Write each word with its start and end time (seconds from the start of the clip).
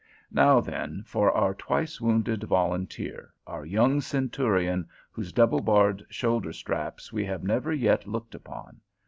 Now, 0.31 0.59
then, 0.61 1.03
for 1.05 1.31
our 1.31 1.53
twice 1.53 2.01
wounded 2.01 2.41
volunteer, 2.45 3.31
our 3.45 3.67
young 3.67 4.01
centurion 4.01 4.89
whose 5.11 5.31
double 5.31 5.59
barred 5.61 6.03
shoulder 6.09 6.53
straps 6.53 7.13
we 7.13 7.23
have 7.25 7.43
never 7.43 7.71
yet 7.71 8.07
looked 8.07 8.33
upon. 8.33 8.81